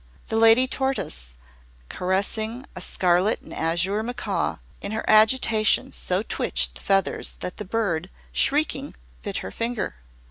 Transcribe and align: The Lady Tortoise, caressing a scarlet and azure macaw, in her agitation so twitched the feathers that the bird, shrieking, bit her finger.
The 0.29 0.35
Lady 0.35 0.67
Tortoise, 0.67 1.35
caressing 1.87 2.65
a 2.75 2.81
scarlet 2.81 3.41
and 3.41 3.53
azure 3.53 4.01
macaw, 4.01 4.57
in 4.81 4.93
her 4.93 5.07
agitation 5.07 5.91
so 5.91 6.23
twitched 6.23 6.73
the 6.73 6.81
feathers 6.81 7.33
that 7.41 7.57
the 7.57 7.65
bird, 7.65 8.09
shrieking, 8.33 8.95
bit 9.21 9.37
her 9.45 9.51
finger. 9.51 9.97